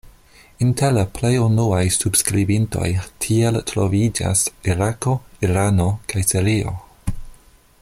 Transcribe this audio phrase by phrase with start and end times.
[0.67, 2.87] Inter la plej unuaj subskribintoj
[3.25, 4.43] tiel troviĝas
[4.73, 5.15] Irako,
[5.49, 6.75] Irano kaj Sirio.